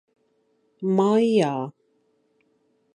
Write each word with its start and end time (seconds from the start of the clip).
Maijā. 0.99 1.53